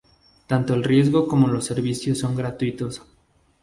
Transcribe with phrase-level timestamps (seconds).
[0.47, 3.03] Tanto el registro como los servicios son gratuitos.